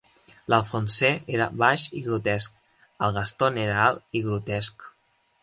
L'Alphonse 0.51 1.11
era 1.35 1.47
baix 1.63 1.83
i 1.99 2.01
grotesc; 2.07 2.57
el 3.09 3.15
Gaston 3.19 3.61
era 3.67 3.79
alt 3.91 4.19
i 4.21 4.25
grotesc. 4.31 4.91